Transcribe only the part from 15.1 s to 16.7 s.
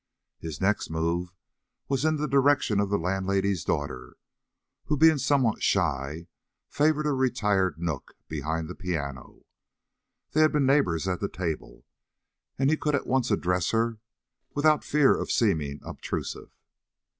of seeming obtrusive.